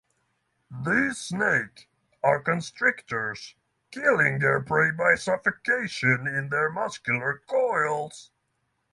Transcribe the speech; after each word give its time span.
These 0.83 1.19
snake 1.19 1.87
are 2.23 2.39
constrictors, 2.39 3.53
killing 3.91 4.39
their 4.39 4.59
prey 4.59 4.89
by 4.89 5.13
suffocation 5.13 6.25
in 6.25 6.49
their 6.49 6.71
muscular 6.71 7.43
coils. 7.45 8.31